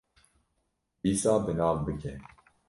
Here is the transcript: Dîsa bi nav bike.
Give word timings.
Dîsa 1.03 1.33
bi 1.45 1.53
nav 1.57 1.77
bike. 1.85 2.13